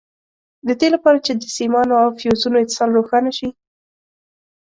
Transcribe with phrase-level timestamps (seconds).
[0.67, 3.49] د دې لپاره چې د سیمانو او فیوزونو اتصال روښانه شي.